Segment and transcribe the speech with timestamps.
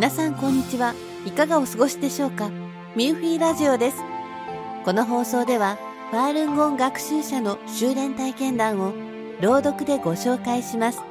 [0.00, 0.94] 皆さんこんにちは。
[1.26, 2.48] いかがお過ごしでしょうか
[2.96, 3.98] ミューフィーラジオです。
[4.82, 5.76] この放送では、
[6.10, 8.94] ファールンゴン学習者の修練体験談を
[9.42, 11.02] 朗読でご紹介します。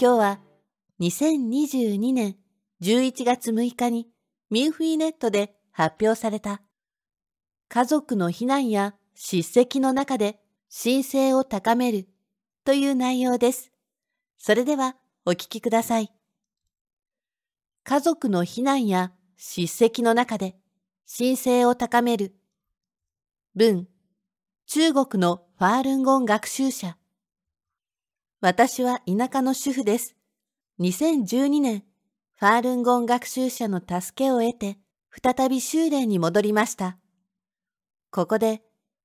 [0.00, 0.40] 今日は
[1.00, 2.36] 2022年
[2.80, 4.08] 11月6日に
[4.48, 6.62] ミューフィーネットで発表された
[7.68, 10.40] 家族の避難や叱責の中で
[10.82, 12.08] 神聖を高める
[12.64, 13.70] という内容です。
[14.38, 16.10] それではお聞きください。
[17.88, 20.56] 家族の避難や叱責の中で
[21.06, 22.34] 神聖を高める。
[23.54, 23.86] 文、
[24.66, 26.98] 中国のファールンゴン学習者。
[28.40, 30.16] 私は田舎の主婦です。
[30.80, 31.84] 2012年、
[32.34, 34.78] ファールンゴン学習者の助けを得て、
[35.22, 36.98] 再び修練に戻りました。
[38.10, 38.64] ここで、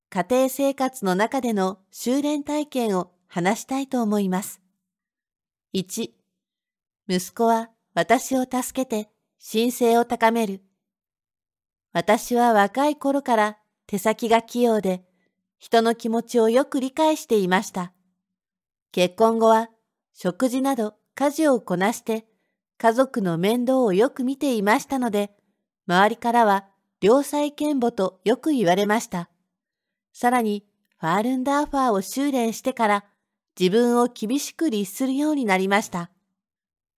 [0.09, 4.59] 家庭生活の中での修練体験を話したいと思います。
[5.75, 6.09] 1、
[7.07, 9.09] 息子は私を助けて
[9.51, 10.61] 神聖を高める。
[11.93, 15.03] 私は若い頃から手先が器用で
[15.59, 17.91] 人の気持ちをよく理解していました。
[18.91, 19.69] 結婚後は
[20.13, 22.25] 食事など家事をこなして
[22.77, 25.31] 家族の面倒をよく見ていましたので、
[25.87, 26.65] 周りからは
[27.01, 29.29] 良妻賢母とよく言われました。
[30.13, 30.65] さらに
[30.97, 33.05] ファールンダーファーを修練してから
[33.59, 36.09] 自分を厳しく律するようになりました。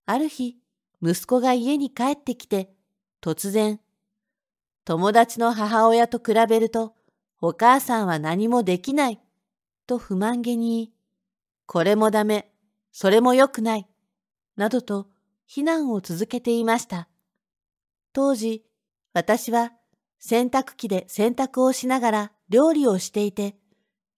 [0.06, 0.56] ある日、
[1.04, 2.72] 息子が家に帰ってきて、
[3.20, 3.78] 突然、
[4.86, 6.94] 友達の母親と比べると、
[7.42, 9.20] お母さんは何もできない、
[9.86, 10.94] と不満げに、
[11.66, 12.50] これもダメ、
[12.90, 13.86] それも良くない、
[14.56, 15.10] などと
[15.44, 17.06] 非難を続けていました。
[18.14, 18.64] 当時、
[19.12, 19.72] 私は
[20.18, 23.56] 洗濯機で洗濯をしながら料理をしていて、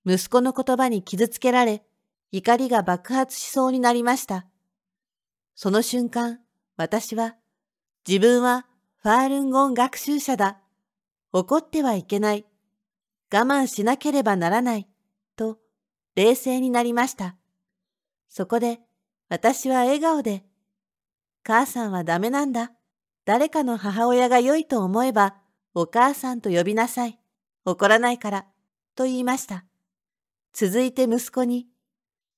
[0.04, 1.82] 息子の言葉に傷つけられ、
[2.30, 4.46] 怒りが爆発しそうになりました。
[5.56, 6.45] その瞬間、
[6.76, 7.36] 私は、
[8.06, 8.66] 自分は
[9.02, 10.60] ファールンゴン学習者だ。
[11.32, 12.44] 怒ってはいけない。
[13.32, 14.86] 我慢しなければならない。
[15.36, 15.58] と、
[16.14, 17.36] 冷静になりました。
[18.28, 18.80] そこで、
[19.28, 20.44] 私は笑顔で、
[21.42, 22.72] 母さんはダメなんだ。
[23.24, 25.36] 誰かの母親が良いと思えば、
[25.74, 27.18] お母さんと呼びなさい。
[27.64, 28.46] 怒らないから。
[28.94, 29.64] と言いました。
[30.52, 31.68] 続いて息子に、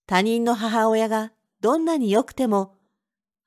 [0.06, 2.78] 他人の母親がどんなに良くても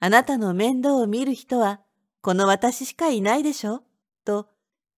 [0.04, 1.80] あなたの面倒を見る人は、
[2.24, 3.84] この私しかいないでしょ？
[4.26, 4.48] と、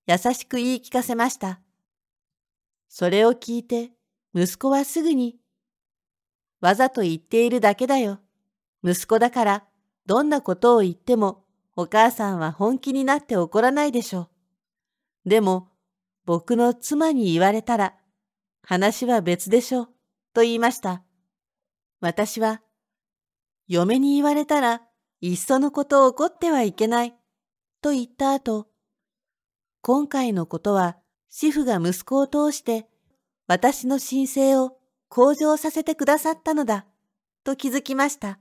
[0.07, 1.59] 優しく言い聞かせました。
[2.87, 3.91] それを聞いて、
[4.33, 5.35] 息子はすぐに、
[6.61, 8.21] わざと言っているだけだよ。
[8.81, 9.65] 息子だから、
[10.05, 11.43] どんなことを言っても、
[11.75, 14.29] お母さんは本気になって怒らないでしょ
[15.25, 15.29] う。
[15.29, 15.67] でも、
[16.23, 17.97] 僕の妻に言われたら、
[18.61, 19.89] 話は別でしょう、
[20.33, 21.03] と言いました。
[21.99, 22.61] 私は、
[23.67, 24.81] 嫁に言われたら、
[25.25, 27.13] いっそのこと怒ってはいけない、
[27.81, 28.67] と言った後、
[29.81, 30.97] 今回のことは、
[31.29, 32.89] 主婦が息子を通して、
[33.47, 34.75] 私の申請を
[35.07, 36.85] 向上させてくださったのだ、
[37.45, 38.37] と気づきました。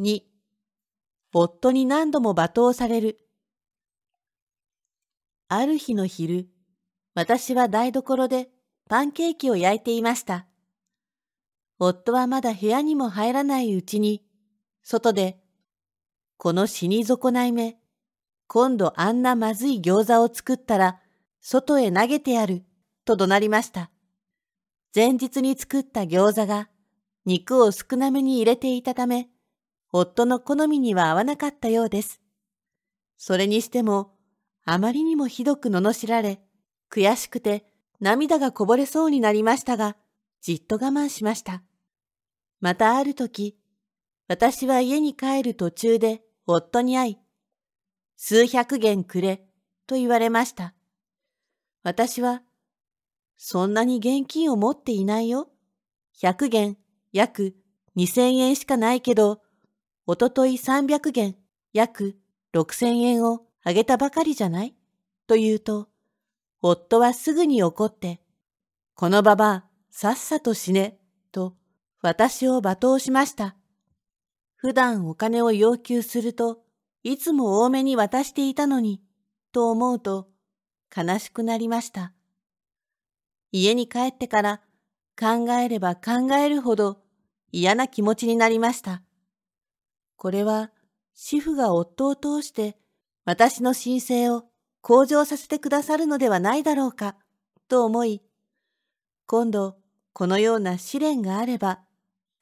[0.00, 0.20] 2、
[1.32, 3.18] 夫に何度も罵倒される。
[5.48, 6.50] ある日の昼、
[7.14, 8.50] 私は台所で
[8.86, 10.46] パンケーキを焼いていました。
[11.78, 14.25] 夫はまだ部屋にも入らないうちに、
[14.88, 15.36] 外で、
[16.36, 17.76] この死に損ない目、
[18.46, 21.00] 今度あんなまずい餃子を作ったら、
[21.40, 22.62] 外へ投げてやる、
[23.04, 23.90] と怒鳴りました。
[24.94, 26.68] 前日に作った餃子が、
[27.24, 29.28] 肉を少なめに入れていたため、
[29.90, 32.20] 夫の好みには合わなかったようです。
[33.18, 34.12] それにしても、
[34.64, 36.40] あまりにもひどく罵られ、
[36.92, 37.66] 悔しくて
[37.98, 39.96] 涙がこぼれそうになりましたが、
[40.40, 41.64] じっと我慢しました。
[42.60, 43.58] またある時、
[44.28, 47.18] 私は家に帰る途中で夫に会い、
[48.16, 49.46] 数百元くれ
[49.86, 50.74] と言われました。
[51.82, 52.42] 私は、
[53.36, 55.48] そんなに現金を持っていないよ。
[56.20, 56.76] 百元、
[57.12, 57.54] 約
[57.94, 59.42] 二千円しかないけど、
[60.06, 61.36] おととい三百元、
[61.72, 62.16] 約
[62.52, 64.74] 六千円をあげたばかりじゃない？
[65.26, 65.88] と言うと、
[66.62, 68.20] 夫はすぐに怒って、
[68.94, 70.98] このばばあ、さっさと死ね、
[71.32, 71.54] と
[72.00, 73.55] 私を罵倒しました。
[74.56, 76.62] 普段お金を要求すると、
[77.02, 79.00] いつも多めに渡していたのに、
[79.52, 80.28] と思うと
[80.94, 82.12] 悲しくなりました。
[83.52, 84.60] 家に帰ってから
[85.18, 86.98] 考えれば考えるほど
[87.52, 89.02] 嫌な気持ちになりました。
[90.16, 90.70] これは
[91.14, 92.76] 主婦が夫を通して
[93.24, 94.44] 私の申請を
[94.82, 97.16] 向上させてくださるのではないだろうか、
[97.68, 98.22] と思い、
[99.26, 99.76] 今度
[100.12, 101.80] このような試練があれば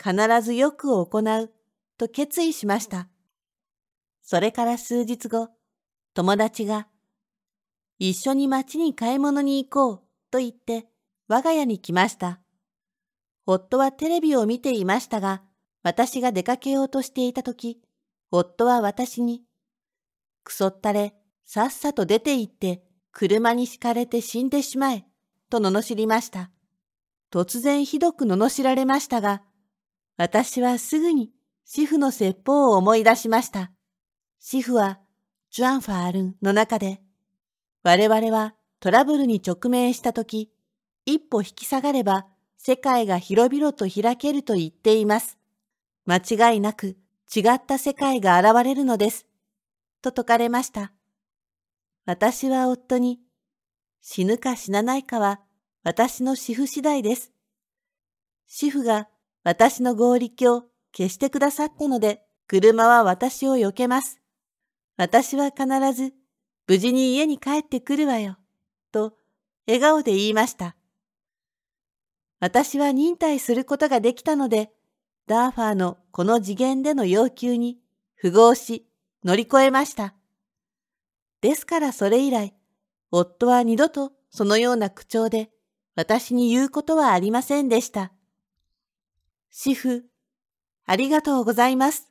[0.03, 1.54] 必ずよく行う
[1.99, 3.09] と決意しました。
[4.23, 5.49] それから数日後、
[6.15, 6.89] 友達が、
[7.99, 10.87] 一緒に街に買い物に行こうと言って
[11.29, 12.41] 我が家に来ました。
[13.47, 15.43] 夫はテレビを見ていましたが、
[15.83, 17.81] 私が出かけようとしていたとき、
[18.31, 19.43] 夫は私に、
[20.43, 21.15] くそったれ、
[21.45, 22.83] さっさと出て行って、
[23.13, 25.05] 車に敷かれて死んでしまえ、
[25.51, 26.51] と罵りました。
[27.31, 29.43] 突然ひどく罵られましたが、
[30.17, 31.31] 私はすぐに
[31.67, 33.73] 主婦の説法を思い出しました。
[34.39, 35.01] 主婦は、
[35.51, 37.01] ジュアンファールンの中で、
[37.83, 40.51] 我々はトラブルに直面したとき、
[41.07, 42.27] 一歩引き下がれば
[42.59, 45.39] 世界が広々と開けると言っています。
[46.07, 46.17] 間
[46.53, 46.97] 違いなく
[47.35, 49.27] 違った世界が現れるのです。
[50.03, 50.93] と説かれました。
[52.05, 53.21] 私は夫に、
[54.01, 55.41] 死ぬか死なないかは
[55.83, 57.33] 私の主婦次第です。
[58.47, 59.09] 主婦が
[59.45, 60.65] 私の合力を
[60.97, 64.21] 消してくださったので、車は私を避けます。
[64.97, 66.13] 私は必ず
[66.69, 68.37] 無事に家に帰ってくるわよ。
[68.93, 69.17] と
[69.67, 70.77] 笑顔で言いました。
[72.41, 74.71] 私は忍耐することができたので、
[75.27, 77.79] ダーファーのこの次元での要求に
[78.15, 78.87] 符合し
[79.25, 80.15] 乗り越えました。
[81.41, 82.55] ですからそれ以来、
[83.11, 85.51] 夫は二度とそのような口調で
[85.97, 88.13] 私に言うことはありませんでした。
[89.51, 90.05] 主婦、
[90.87, 92.11] ありがとうございます。